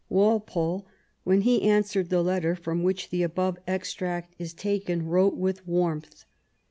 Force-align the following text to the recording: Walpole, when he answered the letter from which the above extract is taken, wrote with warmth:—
Walpole, 0.09 0.87
when 1.25 1.41
he 1.41 1.61
answered 1.61 2.09
the 2.09 2.23
letter 2.23 2.55
from 2.55 2.81
which 2.81 3.11
the 3.11 3.21
above 3.21 3.59
extract 3.67 4.33
is 4.39 4.51
taken, 4.51 5.05
wrote 5.05 5.35
with 5.35 5.67
warmth:— 5.67 6.25